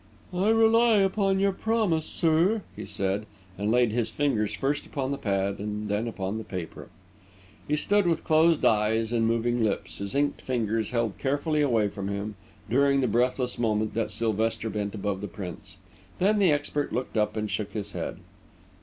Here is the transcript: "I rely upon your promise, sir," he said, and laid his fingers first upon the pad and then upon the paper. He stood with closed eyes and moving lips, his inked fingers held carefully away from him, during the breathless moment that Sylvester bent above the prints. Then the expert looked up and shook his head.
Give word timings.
"I 0.33 0.49
rely 0.49 0.95
upon 0.95 1.39
your 1.39 1.51
promise, 1.51 2.07
sir," 2.07 2.63
he 2.75 2.85
said, 2.85 3.27
and 3.55 3.69
laid 3.69 3.91
his 3.91 4.09
fingers 4.09 4.51
first 4.51 4.87
upon 4.87 5.11
the 5.11 5.17
pad 5.19 5.59
and 5.59 5.89
then 5.89 6.07
upon 6.07 6.39
the 6.39 6.43
paper. 6.43 6.89
He 7.67 7.75
stood 7.77 8.07
with 8.07 8.23
closed 8.23 8.65
eyes 8.65 9.13
and 9.13 9.27
moving 9.27 9.63
lips, 9.63 9.99
his 9.99 10.15
inked 10.15 10.41
fingers 10.41 10.89
held 10.89 11.19
carefully 11.19 11.61
away 11.61 11.87
from 11.87 12.07
him, 12.07 12.33
during 12.67 13.01
the 13.01 13.07
breathless 13.07 13.59
moment 13.59 13.93
that 13.93 14.09
Sylvester 14.09 14.71
bent 14.71 14.95
above 14.95 15.21
the 15.21 15.27
prints. 15.27 15.77
Then 16.17 16.39
the 16.39 16.51
expert 16.51 16.91
looked 16.91 17.15
up 17.15 17.37
and 17.37 17.47
shook 17.47 17.73
his 17.73 17.91
head. 17.91 18.17